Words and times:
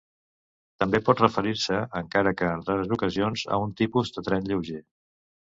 També 0.83 1.01
pot 1.09 1.19
referir-se, 1.23 1.77
encara 1.99 2.33
que 2.39 2.49
en 2.55 2.65
rares 2.71 2.91
ocasions, 2.99 3.45
a 3.53 3.61
un 3.67 3.77
tipus 3.83 4.13
de 4.19 4.27
tren 4.31 4.51
lleuger. 4.51 4.83